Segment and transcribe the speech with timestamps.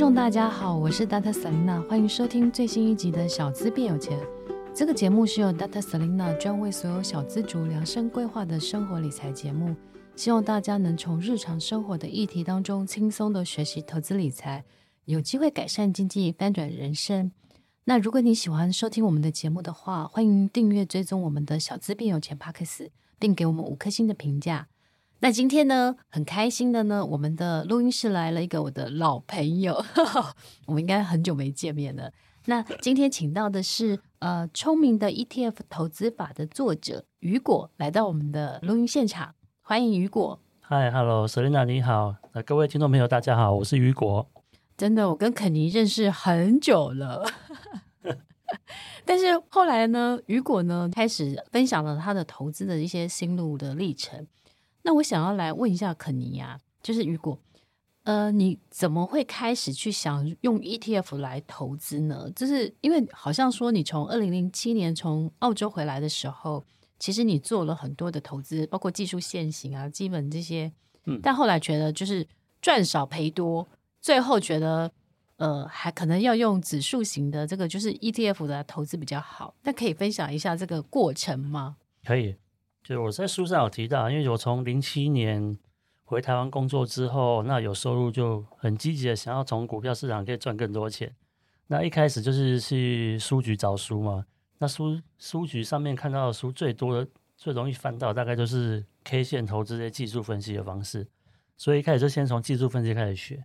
[0.00, 4.18] 众，大家好，我是 Data Selina，欢迎收听最新一集的《小资变有钱》。
[4.74, 9.76] 这个节目是由 Data Selina 专为所有小资族量身规划的生活理财节目，
[10.16, 14.64] 希望大家能从日常生活的议题当中轻松的学习投资理财，
[15.04, 17.30] 有机会改善经济，翻转人生。
[17.84, 24.68] 那如果你喜欢收听我们的节目的话，欢迎订阅追踪我们的小资变有钱 Podcast，并给我们五颗星的评价。
[25.22, 29.84] 那今天呢，很开心的呢，我们的录音室来了一个我的老朋友，
[30.66, 32.10] 我们应该很久没见面了。
[32.46, 40.40] 那今天请到的是呃聪明的 ETF 投资法的作者雨果来到我们的录音现场，欢迎雨果。
[40.60, 44.26] 嗨，Hello，Selina，你好，呃，各位听众朋友大家好，我是雨果。
[44.78, 47.26] 真的，我跟肯尼认识很久了，
[49.04, 54.26] 但是后来呢，雨果呢开始分享了他的投资的一些心路的历程。
[54.82, 57.38] 那我想要来问一下肯尼亚，就是雨果。
[58.04, 62.30] 呃，你怎么会开始去想用 ETF 来投资呢？
[62.34, 66.64] 就是因为好像说你从二零零七年从澳洲回来的时候，
[66.98, 70.72] 其实你做了很多的投资，包括技术限行啊、基本这些，
[71.04, 72.26] 嗯，但后来觉得就是
[72.62, 73.68] 赚少赔多，
[74.00, 74.90] 最后觉得
[75.36, 79.54] 呃，还可能要用指数型的这个就是 ETF 的投资比较好。
[79.62, 81.76] 那可以分享一下这个过程吗？
[82.04, 82.34] 可以，
[82.90, 85.56] 就是我在书上有提到，因为我从零七年。
[86.02, 91.14] 回台湾工作之后，那有收入就很积极的想要从股票市场可以赚更多钱。
[91.68, 94.26] 那一开始就是去书局找书嘛。
[94.58, 101.06] 那书书局上面看到的书最多的、最容易翻到，大概就是 K 线投资这些技术分析的方式。
[101.56, 103.44] 所以一开始就先从技术分析开始学。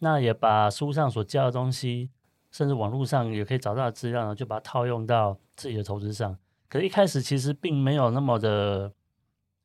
[0.00, 2.10] 那也把书上所教的东西，
[2.50, 6.36] 甚至网络上也可以找到的资料呢，就把它套用到自己的投资上。
[6.70, 8.92] 可是，一开始其实并没有那么的。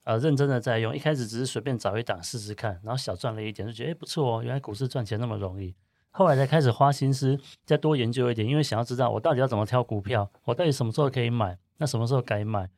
[0.04, 5.74] 呃，认真的在用，一开始只是随便找一档试试看，然后小赚了一点，就觉得诶不错哦，原来股市赚钱那么容易。
[6.12, 7.36] 后来才开始花心思
[7.66, 12.70] 再多研究一点，因为想要知道我到底要怎么挑股票，我到底什么时候可以买，那什么时候该买。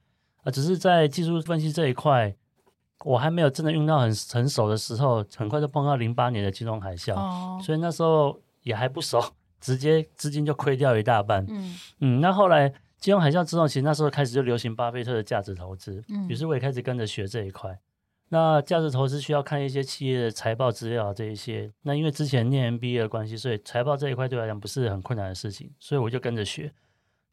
[0.44, 2.34] 啊，只是在技术分析这一块，
[3.04, 9.22] 我还没有真的用到很成熟的时候，很快就碰到零八年的金融海啸，哦，所以那时候也还不熟，
[9.60, 11.46] 直接资金就亏掉一大半。
[11.50, 12.74] 嗯嗯，那后来。
[13.00, 17.80] 金融海啸之后，其实那时候开始就流行巴菲特的价值投资，嗯，于是我也开始跟着学这一块。
[18.30, 21.72] 那价值投资需要看一些企业的财报资料这一些。
[21.84, 26.74] 那因为之前念 MBA 的关系，所以财报这一块对我来讲不是很困难的事情，所以我就跟着学。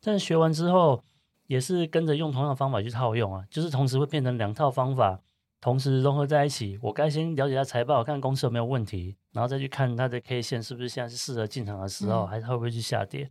[0.01, 1.03] 但是学完之后，
[1.49, 5.19] 也是跟着用同样的方法去套用啊，就是同时会变成两套方法
[5.61, 6.79] 同时融合在一起。
[6.81, 13.29] 我该先了解一下财报，看公司有没有问题，然后再去看它的 K 线是不是现在是适合进场的时候，嗯、还是会不会去下跌。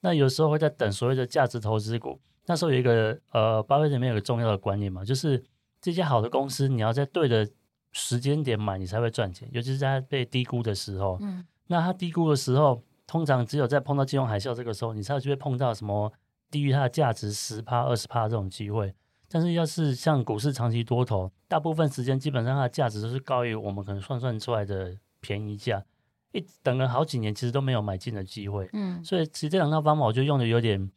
[0.00, 5.42] 那有时候会在等所谓的价值投资股，那时候有一个呃，巴菲特里面有个重要的观念嘛，就是
[5.80, 7.48] 这些好的公司，你要在对的
[7.92, 11.18] 时间点买，你才会赚钱，尤其是在被低估的时候。
[11.20, 16.12] 嗯，那它低估的时候，通常只有在碰到金融海啸这个时候，你才会碰到什么
[16.50, 18.94] 低于它的价值十趴、二十趴这种机会。
[19.28, 25.84] 但是要是像股市长期多头，大部分时间基本上它的价值都是高于我们可能算算出来的便宜价。
[26.32, 28.68] 一等了好几年，其实都没有买进的机会。
[28.72, 30.90] 嗯，所以其实这两套方法我就用的有点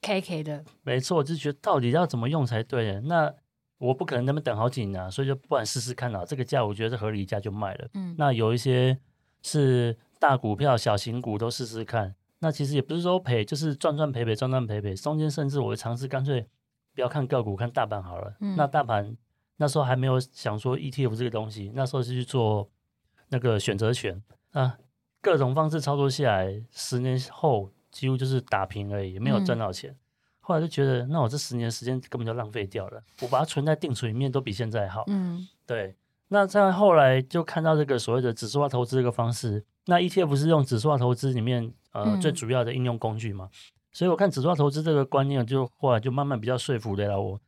[0.00, 0.64] K K 的。
[0.82, 3.00] 没错，我就觉得到底要怎么用才对？
[3.00, 3.32] 那
[3.78, 6.24] 我不可能那么等好几年啊，所以就不管试试看啊。
[6.24, 7.88] 这个价我觉得是合理价就卖了。
[7.94, 8.96] 嗯，那有一些
[9.42, 12.14] 是大股票、小型股都试试看。
[12.38, 14.94] 那其实也不是说赔，就是赚赚赔赔，赚赚赔赔。
[14.94, 16.46] 中间甚至我会尝试干脆
[16.94, 18.36] 不要看个股，看大盘好了。
[18.40, 19.16] 嗯，那大盘
[19.56, 22.68] 那时候还没有想说 ETF 这个东西，那时候是去做
[23.28, 24.22] 那个选择权。
[24.52, 24.78] 啊，
[25.20, 29.90] 各种方式操作下来，十年后几乎就是打平而已，也没有赚到钱。
[29.90, 29.96] 嗯。
[30.44, 33.02] 后来就觉得，那我这十年时间根本就浪费掉了。
[33.20, 35.04] 我把它存在定存里面，都比现在好。
[35.06, 35.94] 嗯，对。
[36.28, 43.50] 那再后来就看到这个所谓的指数化投资这个方式，那 ETF 是用指数化投资里面呃、嗯、最主要的应用工具嘛，
[43.92, 47.40] 所以我看指数化投资这个观念，就后来就慢慢比较说服得了我。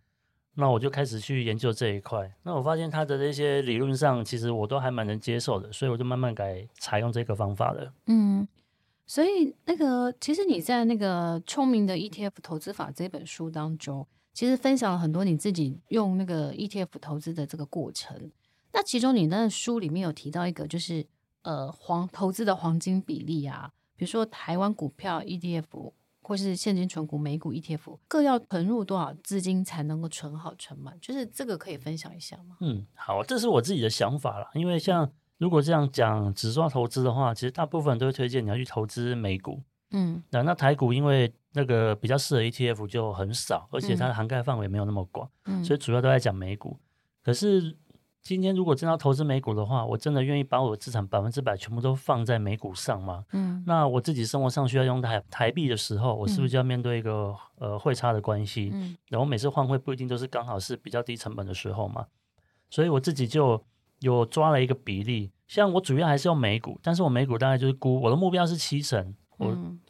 [0.57, 7.93] 那我就开始去研究这一块，那我发现它的这些理论上，其实我都还蛮能接受的，所以我就慢慢改采用这个方法了。
[8.07, 8.47] 嗯，
[9.07, 18.31] 所以那个其实你在那个《聪明的 ETF 投资法》这本书当中，其实分享了很多你自己用那个 ETF 投资的这个过程。
[18.73, 21.05] 那其中你那书里面有提到一个，就是
[21.43, 25.93] 呃黄投资的黄金比例啊，比如说台湾股票 ETF
[26.25, 30.99] 或是现金存股美股 ETF，各要存入多少资金才能够存好存满？
[31.01, 32.57] 就是这个可以分享一下吗？
[32.61, 34.51] 嗯，好，这是我自己的想法啦。
[34.55, 39.63] 因为像如果这样讲只抓投资的话，其实大部分人都会推荐你要去投资美股。
[39.91, 46.81] 嗯，那那台股因为那个比较适合 ETF 就很少，而且它的涵盖范围没有那么广，嗯，所以主要都在讲美股。
[47.23, 47.77] 可是
[48.25, 53.25] 今天如果真要投资美股的话，我真的愿意把我的资产百分之百全部都放在美股上吗？
[53.33, 58.71] 嗯，那我自己生活上需要用台台币的时候，我是不是就要面对一个呃汇差的关系？
[58.73, 62.07] 嗯，然后每次换汇不一定都是刚好是比较低成本的时候嘛，
[62.71, 63.63] 所以我自己就
[64.01, 69.49] 有抓了一个比例，像我主要还是用美股，但是我美股大概就是估我的目标是七成，我。
[69.51, 69.81] 嗯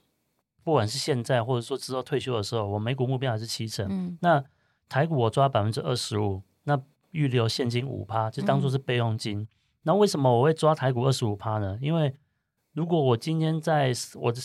[0.64, 3.86] 不管是现在或者说之后退休的时候，我美股目标还是七成。
[3.90, 4.42] 嗯、那
[4.88, 6.74] 台股我抓百分之二十五，那
[7.14, 9.38] 预留现金五趴，就当做是备用金。
[9.38, 9.48] 嗯、
[9.84, 11.78] 那为什么我会抓台股二十五趴呢？
[11.80, 12.14] 因为
[12.74, 14.38] 如果我今天在我的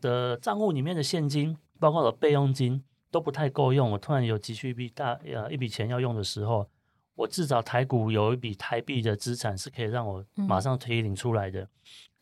[0.00, 6.68] 的账户里面的现金，包括我的备用金都不太够用，我突然有急需一笔大呃一笔钱要用的时候，
[7.16, 11.62] 我至少台股有一笔台币的资产是可以让我马上推领出来的。
[11.62, 11.68] 嗯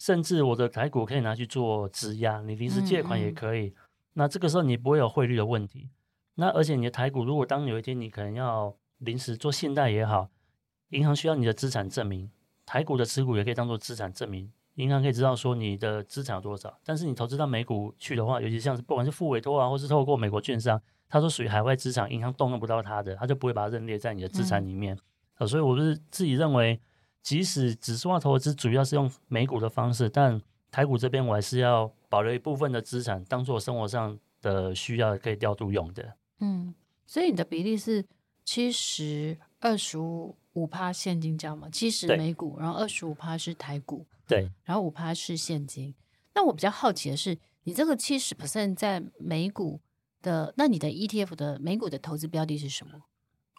[0.02, 3.72] 甚至我的台股可以拿去做质押，你临时借款也可以。
[4.14, 5.90] 那这个时候你不会有汇率的问题。
[6.34, 10.28] 那而且你的台股，如果当有一天你可能要临时做信贷也好，
[10.88, 12.30] 银行需要你的资产证明，
[12.64, 16.78] 台股的持股也可以当做资产证明，银行可以知道说你的资产有多少。
[16.84, 24.98] 但是你投资到美股去的话，尤其像是不管是付委托啊，或是透过美国券商，它都属于海外资产，银行动用不到它的，它就不会把它认列在你的资产里面。
[25.38, 26.80] 嗯、所以我是自己认为。
[27.24, 36.16] 即使指数化投资主要是用美股的方式，但台股这边我还是要保留一部分的资产，当做生活上的需要可以调度用的。
[36.40, 36.74] 嗯，
[37.06, 38.04] 所以你的比例是
[38.44, 41.68] 七十二十五五趴现金这样吗？
[41.70, 45.94] 七十美股，然后二十五趴是台股，对，然后五趴是现金。
[46.34, 49.80] 那我比较好奇的是，你这个七十 percent 在美股
[50.20, 53.02] 的，那你的 ETF 的美股的投资标的是什么？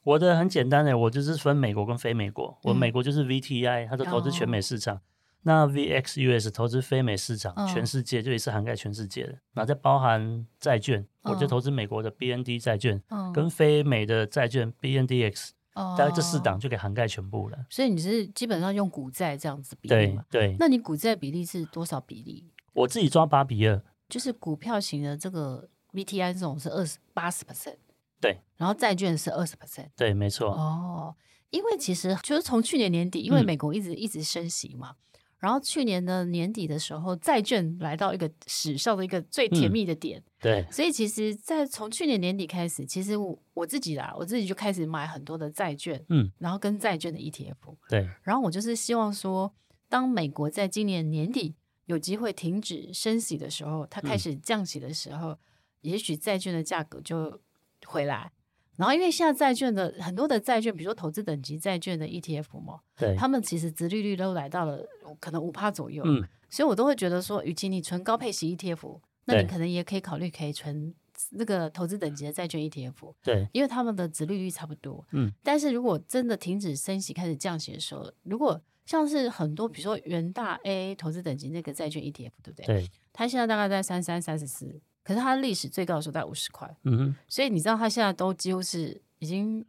[0.04, 2.60] 我的很简单的，我就是分美国跟非美国。
[2.64, 5.00] 我美国就是 VTI，它的投资全美市场。
[5.44, 9.38] 那 VXUS 投资非美市场，全世界就也是涵盖全世界的。
[9.54, 13.02] 那再包含债券，我就投资美国的 BND 债券，
[13.34, 17.58] 跟非美的债券 BNDX，大概这四档就可以涵盖全部了。
[17.70, 20.26] 所以你是基本上用股债这样子比例吗？
[20.32, 20.56] 对对。
[20.60, 22.50] 那你股债比例是多少比例？
[22.74, 27.76] 我自己抓八比二，就是股票型的这个 VTI 这种是二十八十 percent。
[28.22, 30.54] 对，然后债券是二十 percent，对，没错。
[30.54, 31.14] 哦，
[31.50, 34.96] 因为其实就是从去年年底，因为美国一直、嗯、一直升息嘛，
[35.44, 40.18] 然后去年的年底的时候，债券来到一个史上的一个最甜蜜的点。
[40.18, 47.76] 嗯、对，所以其实，在从去年年底开始，其实我我自己啦，我自己就开始买很多的债券，嗯，然后跟债券的 ETF。
[47.90, 49.54] 对，然后我就是希望说，
[49.90, 51.56] 当美国在今年年底
[51.88, 55.38] 有机会停止升息的时候，它开始降息的时候，嗯、
[55.82, 57.42] 也许债券的价格就。
[57.86, 58.32] 回来，
[58.76, 64.84] 然后因为现在债券的很多的债券，比如说投资等级债券的 ETF 嘛，对，他们其实殖利率都来到了
[65.20, 70.94] 可能五帕左右，嗯，所以我都会觉得说，与其你存高配息 ETF，那你可能也可以考虑可以存
[71.32, 82.66] 那个投资等级的债券 ETF，对，因为他们的殖利率差不多，嗯，但是如果真的停止升息开始降息的时候，如果像是很多比如说元大 AA 投资等级那个债券 ETF，对不对？
[82.66, 84.82] 对，它现在大概在三三三十四。
[85.04, 89.66] 可是它的历史最高的时候在五十块，嗯哼，所以你知道它现在都几乎是已经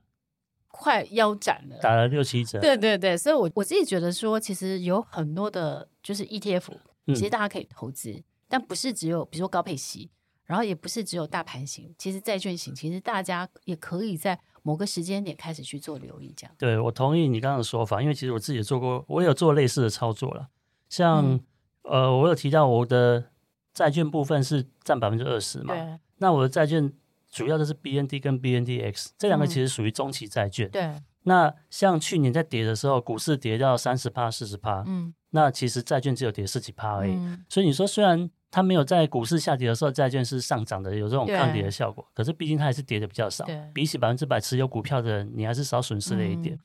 [0.68, 2.60] 快腰斩了，打了六七折。
[2.60, 6.66] 对对对，所以我我自己觉得说，其实有很多的，就是 ETF，
[7.06, 10.08] 其实大家可以投资，嗯、但不是只有比如说高配息，
[10.44, 16.54] 然后也不是只有大盘型，其实债券型，其实大家也可以在某个时间点开始去做留意，这样。
[16.56, 20.48] 对，我同意你刚刚的说法，因为其实我自己也做过，我也有做类似的操作了，
[20.88, 21.40] 像、嗯、
[21.82, 23.30] 呃，我有提到我的。
[23.74, 25.74] 债券部分是占百分之二十嘛？
[25.74, 25.98] 对。
[26.18, 26.90] 那我的债券
[27.30, 30.70] 主要就是 BND 跟 BNDX 这两个其实属于中期债券。
[30.70, 30.94] 对。
[31.24, 35.12] 那像去年在跌的时候，股市跌到三十趴、四十趴，嗯。
[35.30, 37.12] 那其实债券只有跌十几趴而已。
[37.14, 37.44] 嗯。
[37.48, 43.44] 所以你说，虽然它没有在股市下跌的时候，债券是上涨的，有这种抗跌的效果，可是毕竟它还是跌的比较少。
[43.44, 43.60] 对。
[43.74, 46.56] 比起百分之百持有股票的人，你还是少损失了一点。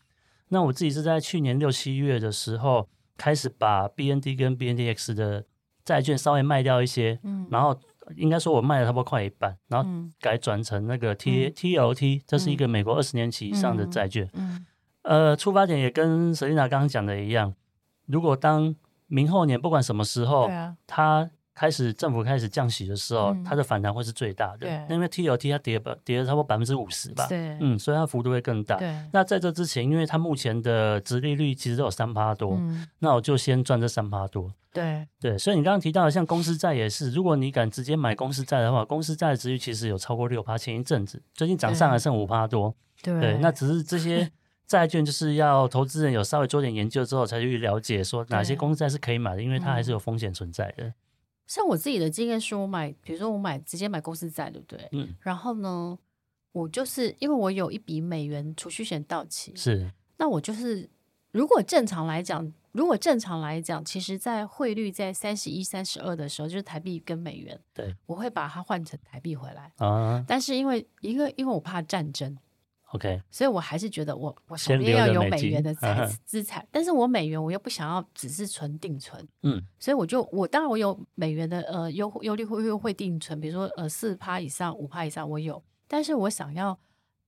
[0.49, 2.87] 那我自己是在去年六七月的时候
[3.17, 5.45] 开始把 BND 跟 BNDX 的。
[5.83, 7.77] 债券稍微卖掉一些，嗯，然后
[8.15, 14.29] 应该说我卖了差不多快一半，然后改转成那个 T、嗯、TLT，这是一个美国二十年期以上的债券，
[15.03, 17.53] 呃，出发点也跟 Selina 刚刚讲的一样，
[18.05, 18.75] 如果当
[19.07, 24.59] 明后年不管什么时候，啊，它开始政府开始降息的时候，嗯、它的反弹会是最大的。
[24.59, 27.27] 对，因为 T L T 它跌吧，跌了差不多百分之五十吧。
[27.27, 28.77] 对，嗯，所以它幅度会更大。
[28.77, 34.49] 对，那在这之前，因为它目前的殖利率其实都有三趴多，嗯、那我就先赚这三趴多。
[34.71, 42.73] 对，对，所以你刚刚提到的像公司债也是，如果你敢直接买公司债的话，公司债的殖利率其实有超过六趴，前一阵子最近涨上来剩五趴多。
[43.01, 44.31] 对，对，那只是这些。
[44.69, 50.83] 债券就是要投资人有稍微做点研究之后，才去了解说哪些公司债是可以买的，因为它还是有风险存在的。
[50.83, 50.93] 嗯、
[51.49, 54.87] 像我自己的经验是，我买，比如说我买直接买公司债，对不对？
[54.91, 55.15] 嗯。
[55.19, 55.97] 然后呢，
[56.51, 59.91] 我就是因为我有一笔美元储蓄险到期，是。
[60.17, 60.87] 那我就是，
[61.31, 70.23] 如果正常来讲，如果正常来讲，其实在汇率在三十一、三十二的时候，就是台币跟美元，对，我会把它换成台币回来啊。
[70.27, 72.37] 但是因为一个，因为我怕战争。
[72.91, 86.79] OK，所以我还是觉得我我手边要有美元的财资产，但是我美元我又不想要只是存定存，嗯，所以我就我当然我有美元的呃优优利会优惠定存，比如说呃四趴以上五趴以上我有，但是我想要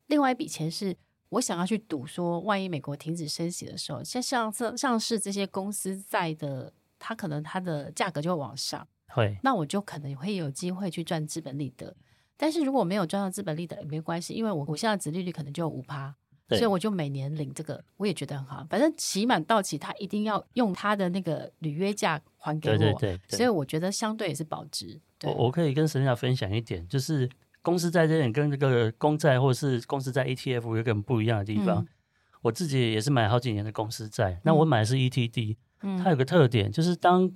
[0.08, 0.98] 另外一笔钱是
[1.30, 11.96] 我想要去赌说，万一美国停止升息的时候，像像上上市这些公司在的，它可能它的价格就会往上，会，那我就可能会有机会去赚资本利得。
[12.42, 16.12] 但是如果没有赚到资本利得也没关系，因为我我现在殖利率可能就有五趴，
[16.50, 18.66] 所以我就每年领这个，我也觉得很好。
[18.68, 25.00] 反正期满到期，他一定要用他的那个履约价还给我，对对对对，所以我觉得相对也是保值。
[25.22, 27.30] 我我可以跟 Selena 分享一点，就是
[27.62, 31.84] 公司债这点跟这个公债或者是公司债 ETF 有个不一样的地方。
[31.84, 31.88] 嗯、
[32.42, 37.32] 我自己也是买好几年的公司债，那我买的是 ETD，、嗯、它有个特点就是当。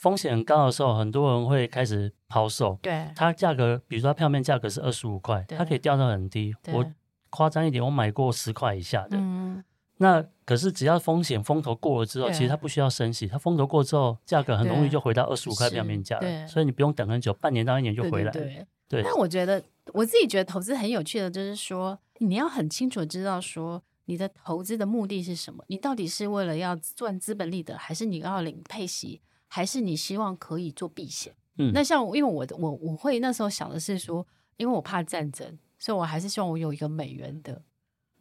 [0.00, 2.78] 风险很高的时候，很多人会开始抛售。
[2.80, 6.54] 对，它价格，比如说它票面价格是二十五块，它可以掉到很低。
[6.72, 6.90] 我
[7.28, 9.18] 夸张一点，我买过十块以下的。
[9.18, 9.62] 嗯。
[9.98, 16.22] 那可是只要风险风头过了之后，其实它不需要升息，它风头过之后，价格很容易就回到二十五块票面价了。
[16.22, 16.46] 对。
[16.46, 18.32] 所以你不用等很久，半年到一年就回来。
[18.32, 18.66] 对。
[18.88, 19.02] 对。
[19.02, 29.20] 但我觉得我自己觉得投资很有趣的，就是说你要很清楚知道说你的投资的目的是什么，你到底是为了要赚资本利得，还是你要领配息？
[29.52, 31.34] 还是你希望可以做避险？
[31.58, 34.24] 嗯，那像因为我的我我会那时候想的是说，
[34.56, 37.60] 因为我怕战争，所以我还是希望我有一个美元的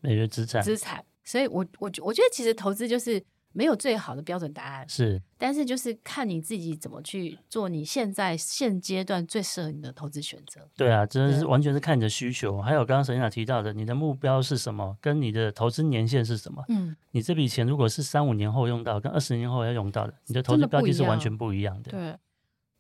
[0.02, 1.06] 美元资产资产。
[1.24, 10.62] 所以我我我觉得其实投资就是没有最好的标准答案，是，但是就是看你自己怎么去做，你现在现阶段最适合你的投资选择。
[10.76, 16.64] 对啊，真的是完全是看你的需求，还有刚刚 Selena 提到的，你的目标是什么，跟你的投资年限是什么？
[16.70, 21.92] 嗯，你这笔钱如果是三五年后用到，跟二十年后要用到的，你的投资标的是完全不一样的。
[21.92, 22.16] 对。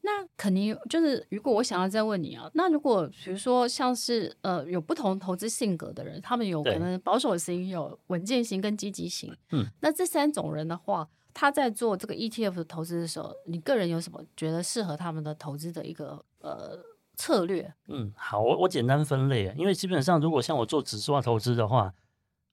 [0.02, 16.80] 那肯定就是，如果我想要再问你啊，那如果比如说像是呃有不同投资性格的人，他们有可能保守型、有稳健型跟积极型，嗯，那这三种人的话，他在做这个 ETF 的投资的时候，你个人有什么觉得适合他们的投资的一个呃
[17.16, 17.74] 策略？
[17.90, 21.94] 嗯，好，我我简单分类啊，因为基本上如果像我做指数化投资的话，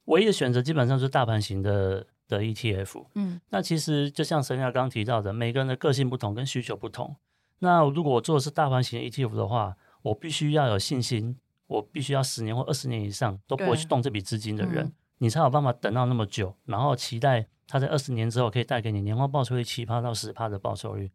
[0.06, 7.14] 唯一的选择基本上是大盘型的的 ETF，嗯，那其实就像 Selena 刚刚提到的，每个人的个性不同，跟需求不同。
[7.60, 21.10] 那如果我做的是大盘型的 ETF 的话，我必须要有信心，我必须要十年或二十年以上都不会去动这笔资金的人，嗯、你才有办法等到那么久，然后期待它在二十年之后可以带给你年化报酬率七趴到十趴的报酬率。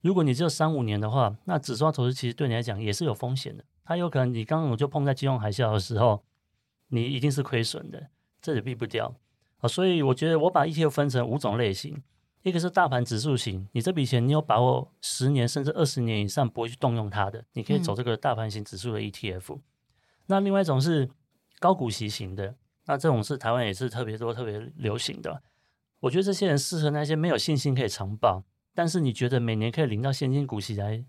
[0.00, 6.24] 如果你只有三五年的话，那指数投资其实对你来讲也是有风险的，它有可能你刚刚我就碰在金融海啸的时候，
[6.88, 8.08] 你一定是亏损的，
[8.40, 9.14] 这也避不掉
[9.58, 9.68] 啊。
[9.68, 12.02] 所以我觉得我把 ETF 分成五种类型。
[12.42, 19.56] 一个是大盘指数型，你这笔钱你有把握十年甚至二十年以上不会去动用它的，你可以走这个大盘型指数的 ETF。
[19.56, 19.60] 嗯。
[20.26, 21.10] 那另外一种是
[21.58, 22.54] 高股息型的，
[22.86, 25.42] 那这种是台湾也是特别多、特别流行的。
[26.00, 28.42] 我觉得这些人适合那些没有信心可以长抱，
[28.74, 31.04] 但是你觉得每年可以领到现金股息来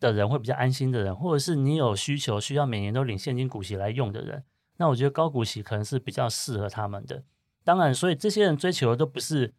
[0.00, 4.42] 的人会比较安心的人，或者是你有需求需要每年都领现金股息来用的人，
[4.78, 7.22] 那我觉得高股息可能是比较适合他们的。
[7.62, 9.54] 当然，所以这些人追求的都不是。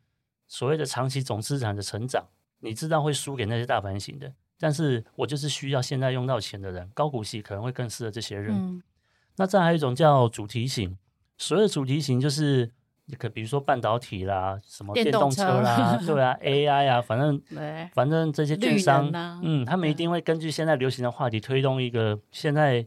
[0.48, 2.26] 所谓的长期总资产的成长，
[2.60, 8.56] 你知道会输给那些大盘型的，但是我就是需要现在用到钱的人，高股息可能会更适合这些人。
[8.56, 8.82] 嗯、
[9.36, 10.98] 那再还有一种叫主题型，
[11.38, 12.72] 所谓的主题型就是，
[13.18, 17.42] 可比如说半导体啦，什么电动车啦， 车对啊，AI 啊，反正
[17.94, 22.86] 反正这些券商，啊、嗯，他们一定会根据现在流行的话题推动一个现在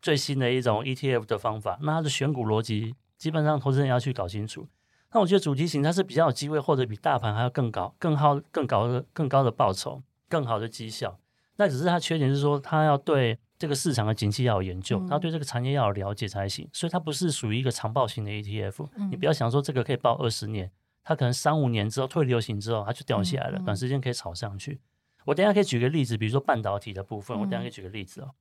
[0.00, 1.78] 最新的一种 ETF 的方法。
[1.82, 4.66] 那它的选股逻辑，基本上投资人要去搞清楚。
[5.12, 11.18] 那我觉得主题型它是比较有机会获得比大盘还要更高、更好、更高的、更高的报酬、更好的绩效。
[11.56, 16.68] 那只是它缺点是说，它要对这个市场的景气要有研究，它、嗯、对这个产业要有了解才行。
[16.72, 18.88] 所以它不是属于一个长报型的 ETF。
[18.96, 20.70] 嗯、你不要想说这个可以报二十年，
[21.02, 24.80] 它可能三五年之后退流行之后，它就掉下来了，嗯、短时间可以炒上去。
[25.24, 28.28] 我等一下可以举个例子，比如说半导体的部分，我等一下可以举个例子哦。
[28.28, 28.34] 嗯、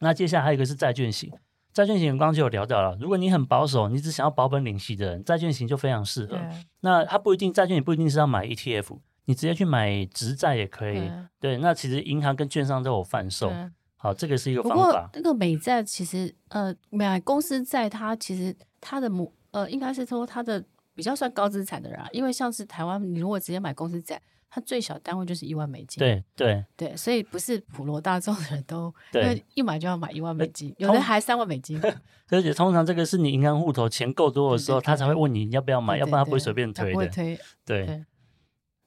[0.00, 1.32] 那接下来还有一个是债券型，
[1.72, 2.96] 债券型刚刚就有聊到了。
[3.00, 6.38] 如果你很保守，你只想要保本领息的人，债券型就非常适合。
[6.80, 10.98] 那它不一定债券也不一定是要买 ETF，你直接去买直债也可以。
[11.40, 13.52] 对，对，那其实银行跟券商都有贩售。
[13.96, 15.08] 好，这个是一个方法。
[15.14, 20.62] 那个美债其实呃买公司债，它其实它的母呃应该是说它的
[20.94, 24.20] 比较算高资产的人，啊因为像是台湾，你如果直接买公司债。
[24.54, 31.80] 它最小单位就是一万美金，对对对，所以不是普罗大众的人都，对因为一买就要买一万美金，有的还三万美金。
[32.28, 37.08] 而且通常这个是你银行户头钱够多的时候，他才会问你要不要买，要不然他不会随便推的。
[37.08, 37.38] 推。
[37.64, 37.86] 对。
[37.86, 38.04] 对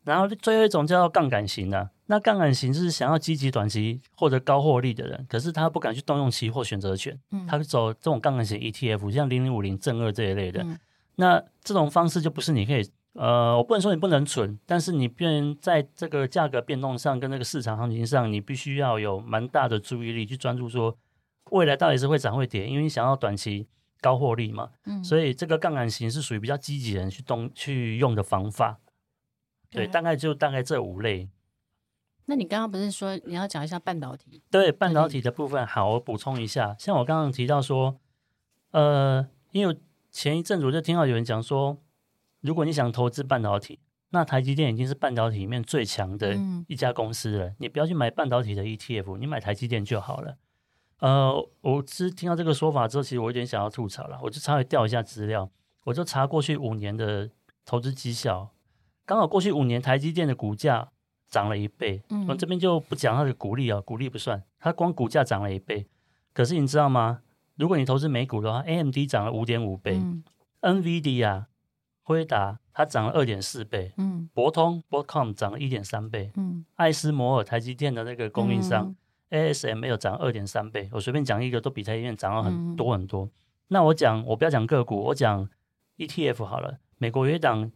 [0.04, 10.62] 然后最后一种叫杠杆型的、啊，那杠杆型是想要积极短期获得高获利的人，可是他不敢去动用期货选择权，嗯、他走这种杠杆型 ETF，像零零五零正二这一类的。
[10.62, 10.78] 嗯、
[11.16, 12.88] 那这种方式就不是你可以。
[13.18, 20.98] 呃，我不能说你不能存，但是你变在这个价格变动上跟那个市场行情上，你必须要有蛮大的注意力去专注，说
[21.52, 23.70] 未来到底是会涨会跌，因为你想要短期
[24.02, 24.70] 高获利嘛。
[24.84, 28.82] 嗯，所以这个杠杆型是属于比较积极人去动去用的方法。
[29.70, 31.30] 对，对，大概就大概这五类。
[32.26, 34.44] 那你刚刚不是说你要讲一下半导体？
[34.52, 37.98] 对，半导体的部分，好，我补充一下，像我刚刚提到说，
[38.72, 39.80] 呃，因为
[40.12, 41.78] 前一阵子我就听到有人讲说。
[42.46, 43.80] 如果你想投资半导体，
[44.12, 46.38] 那台积电已经是半导体里面最强的
[46.68, 47.48] 一家公司了。
[47.48, 50.38] 嗯、你不要去买半导体的 ETF，你买台积电就好了。
[51.00, 54.20] 呃，我是听到这个说法之后，其实我有点想要吐槽了。
[54.22, 55.50] 我就稍微调一下资料，
[55.86, 57.28] 我就查过去五年的
[57.66, 58.52] 投资绩效，
[59.08, 60.90] 刚好过去五年台积电的股价
[61.28, 62.04] 涨了一倍。
[62.10, 65.88] 嗯，我这边就不讲它的股利啊，股利不算，它光股价涨了一倍。
[66.32, 67.22] 可是你知道吗？
[67.56, 70.24] 如果你投资美股的话，AMD 涨了五点五倍、嗯、
[70.62, 71.46] ，NVIDIA。
[72.08, 78.96] 辉达它涨了二点四倍，嗯，博通 Broadcom 涨了一点三倍，嗯，爱斯摩尔台积电的那个供应商、
[79.30, 83.26] 嗯、ASML 涨二点三倍，我随便讲一个都比台积电涨了很多很多。
[83.26, 83.32] 嗯、
[83.70, 85.50] 那我讲我不要讲个股，我讲
[85.98, 86.78] ETF 好了。
[87.00, 87.72] 美国有一档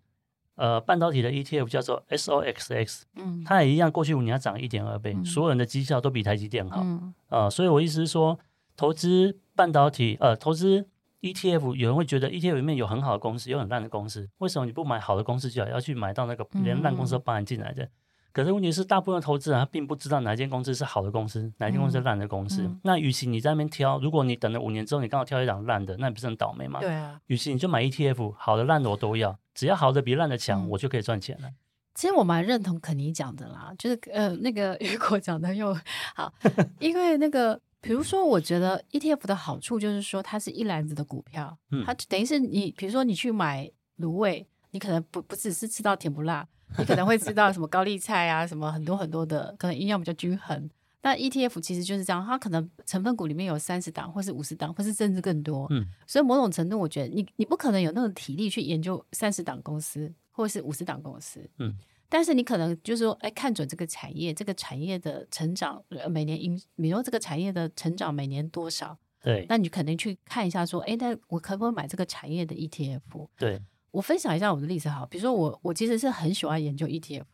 [0.53, 8.37] 呃半导体的 ETF 叫做 SOXX，嗯，它也一样，过去五年它涨一点二倍，嗯、所有人的绩效都比台积电好，嗯、呃，所以我意思是说，
[8.77, 10.87] 投资半导体呃投资。
[11.21, 17.83] ETF 有人会觉得 ETF 里面有很好的公司，有很烂的公司，为什么你不买好的公司就好，要去买到那个连烂公司都包含进来的？
[17.83, 17.89] 嗯、
[18.31, 22.61] 可是问题是，大部分投资人他并不知道哪间公司是好的公司，哪间公司是烂的公司。
[22.63, 26.79] 嗯、那与其你在那边挑，如果你等了五年之后，你刚好挑一档烂的，那你不是很倒霉吗？
[26.79, 27.19] 对啊。
[27.27, 31.49] 与其你就买 ETF，好的烂的我都要，只要好的比烂的强，嗯、我就可以赚钱了。
[31.95, 35.75] 其实我蛮认同肯尼讲的啦，就是呃那个 雨果讲的又
[36.15, 36.33] 好，
[36.79, 37.59] 因为那个。
[37.81, 50.69] 比如说，我觉得 ETF 的好处就是说，它是一篮子的股票，嗯、它等于是你，比如说你去买芦苇，你可能不不只是吃到甜不辣，你可能会吃到什么高丽菜啊，什么很多很多的，可能营养比较均衡。
[51.01, 55.65] 那 ETF 其实就是这样，它可能成分股里面有三十档，或是五十档，或是甚至更多。
[55.69, 61.49] 嗯，所以某种程度，我觉得你你不可能有那种体力去研究三十档公司，或是五十档公司。
[61.59, 61.73] 嗯。
[62.11, 68.97] 但是你可能就是说，哎，看准这个产业，这个产业的成长，每年因，比如说这个产业的成长每年多少？
[69.21, 73.27] 对，那你肯定去看一下，说，哎，那我可不可以买这个产业的 ETF？
[73.37, 77.25] 对，我分享一下我的例子哈，比如说我，我其实是很喜欢研究 ETF，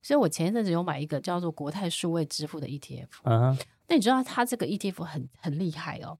[0.00, 3.08] 所以我前一阵子有买一个叫做国泰数位支付的 ETF。
[3.24, 6.18] 嗯，那你知道它这个 ETF 很很厉害哦，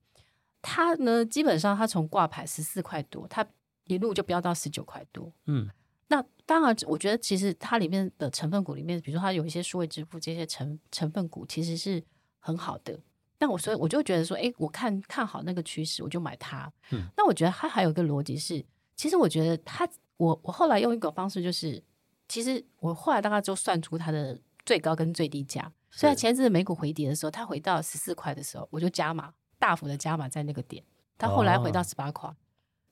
[0.60, 3.46] 它呢基本上它从挂牌十四块多，它
[3.84, 5.32] 一路就飙到十九块多。
[5.46, 5.70] 嗯。
[6.10, 12.02] 那当然，我觉得其实它里面的成分股里面，比如说它有一些数位支付这些成成分股，其实是
[12.40, 12.98] 很好的。
[13.38, 16.70] 那我所以我就觉得说，哎，我看看好那个趋势，我就买它。
[16.90, 17.04] 嗯。
[17.16, 18.64] 那我觉得它还有一个逻辑是，
[18.96, 21.80] 其实我觉得它，我我后来用一个方式就是，
[22.26, 25.72] 其实我后来大概就算出它的最高跟最低价。
[25.90, 26.00] 是。
[26.00, 30.82] 所以前阵子美股回跌的时候，它回到十四块的时候，我就加码，大幅的加码在那个点。
[31.16, 32.28] 它后来回到十八块。
[32.28, 32.34] 哦。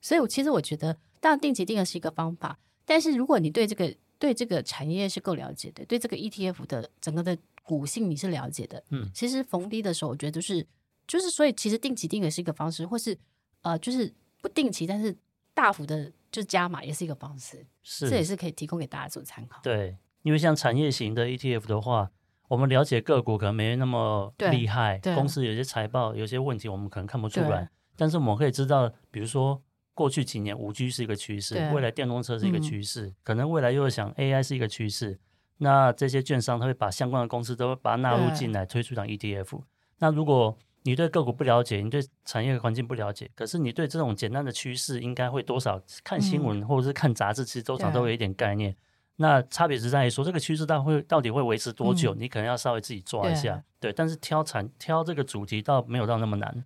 [0.00, 2.60] 所以我其实我觉得，当然定期定额是一个方法。
[2.88, 10.66] 但是如果你对这个对这个产业是够了解的，对这个 ETF 的整个的股性你是了解的，嗯，其实逢低的时候，我觉得就是
[11.06, 13.16] 就是，所以其实定期定额是一个方式，或是
[13.60, 15.14] 呃，就是不定期但是
[15.52, 19.60] 大幅的就加码也是一个方式，是，这也是可以提供给大家做参考。
[19.62, 22.10] 对，因为像产业型的 ETF 的话，
[22.48, 29.62] 我们了解个股可能没那么厉害，公司有些财报有些问题我们可能看不出来，但是我们可以知道，比如说。
[29.98, 35.18] 过去几年，五 G 是一个趋势，未来电动车是一个趋势，嗯、可能未来又会想 AI 是一个趋势。
[35.56, 39.60] 那这些券商他会把相关的公司都把它纳入进来，推出一档 ETF。
[39.98, 48.76] 那如果你对个股不了解，你对产业环境不了解，可是你对这种简单的趋势，应该会多少看新闻或者是看杂志，其实多少都有一点概念。
[49.16, 53.60] 那差别是在于说，这个趋势到会到底会维持多久，嗯，你可能要稍微自己抓一下。
[53.80, 56.64] 对，对，但是挑产挑这个主题倒没有到那么难。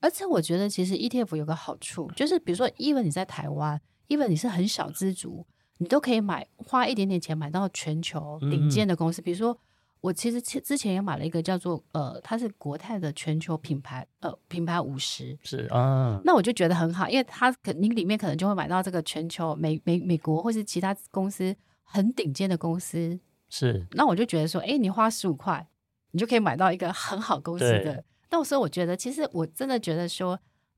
[0.00, 5.46] 而且我觉得其实 ETF 有个好处，就是比如说，even 你在台湾，even 你是很小资族，
[5.78, 9.24] 你都可以买花一点点钱买到全球顶尖的公司，嗯。
[9.24, 9.58] 比如说，
[10.00, 21.54] 我其实之前也买了一个叫做呃，它是国泰的全球品牌呃品牌五十，是啊，那我就觉得很好，因为它可你里面可能就会买到这个全球美美美国或是其他公司。
[21.90, 25.66] 很顶尖的公司是，那我就觉得说，哎，你花十五块，
[26.10, 28.04] 你就可以买到一个很好公司的。
[28.30, 30.32] 那所以我觉得，其实我真的觉得说，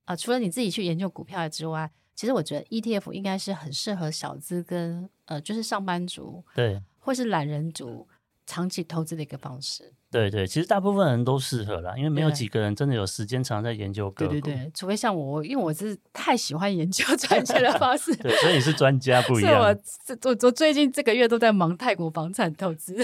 [0.04, 8.06] 啊、呃，除了你自己去研究股票之外，其实我觉得 ETF 应该是很适合小资跟呃，就是上班族对，或是懒人族
[8.50, 9.92] 长期投资的一个方式。
[10.10, 14.32] 对对，其实大部分人都适合啦，因为没有几个人真的有时间常在研究个股。
[14.32, 18.12] 对对对，除非像我，因为我是太喜欢研究 赚钱的方式。
[18.18, 19.52] 对，所以你是专家不一样。
[19.54, 22.96] 是我我我最近这个月都在忙泰国房产投资。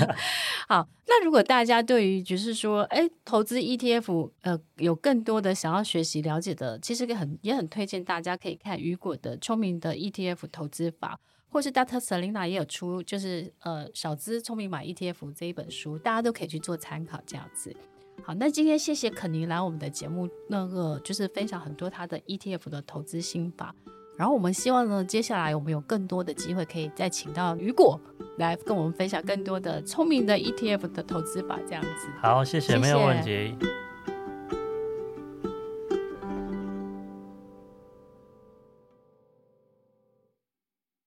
[0.68, 11.18] 好，那如果大家对于就是说，哎，投资 ETF，呃，有更多的想要学习了解的，其实很也很推荐大家可以看雨果的《聪明的 ETF 投资法》。
[11.52, 12.00] 或是 Dr.
[12.00, 17.76] Selena 也有出，就是呃小资聪明买 ETF 这一本书，大家都可以去做参考这样子。
[18.24, 23.74] 好，那今天谢谢肯尼来我们的节目，那个就是分享很多他的 ETF 的投资心法。
[24.16, 28.00] 然后我们希望呢，接下来我们有更多的机会可以再请到雨果
[28.38, 32.08] 来跟我们分享更多的聪明的 ETF 的投资法这样子。
[32.20, 33.54] 好，谢谢，谢谢没有问题。